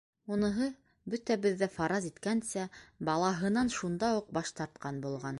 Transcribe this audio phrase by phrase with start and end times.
[0.35, 0.67] Уныһы,
[1.13, 2.63] бөтәбеҙ ҙә фараз иткәнсә,
[3.09, 5.29] балаһынан шунда уҡ баш тартҡан булған.